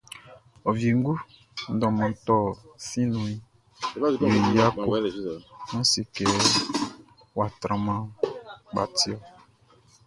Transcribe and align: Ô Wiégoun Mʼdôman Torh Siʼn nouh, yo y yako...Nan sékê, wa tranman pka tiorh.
Ô 0.67 0.69
Wiégoun 0.77 1.19
Mʼdôman 1.73 2.11
Torh 2.25 2.55
Siʼn 2.87 3.07
nouh, 3.11 3.31
yo 4.21 4.27
y 4.37 4.39
yako...Nan 4.57 5.85
sékê, 5.91 6.25
wa 7.37 7.45
tranman 7.61 8.01
pka 8.71 8.83
tiorh. 8.97 9.23